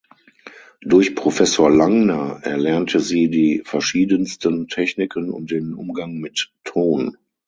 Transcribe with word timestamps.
Durch 0.81 1.13
Professor 1.15 1.69
Langner 1.69 2.39
erlernte 2.41 2.99
sie 2.99 3.29
die 3.29 3.61
verschiedensten 3.63 4.67
Techniken 4.67 5.29
und 5.29 5.51
den 5.51 5.75
Umgang 5.75 6.15
mit 6.17 6.51
Ton. 6.63 7.17